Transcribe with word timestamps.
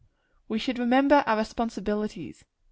We 0.49 0.57
should 0.57 0.79
remember 0.79 1.23
our 1.27 1.37
responsibilities. 1.37 2.43